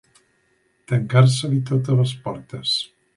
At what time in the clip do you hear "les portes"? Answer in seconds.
1.99-2.73